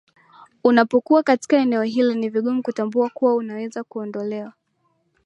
[0.63, 4.53] unapokuwa katika eneo hili ni vigumu kutambua kuwa unaweza kuondolewa